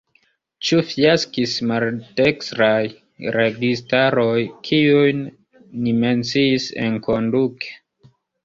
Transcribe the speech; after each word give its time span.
Ĉu 0.67 0.77
fiaskis 0.91 1.51
maldekstraj 1.71 2.79
registaroj, 3.35 4.33
kiujn 4.71 5.23
ni 5.85 5.95
menciis 6.03 6.67
enkonduke? 6.89 7.79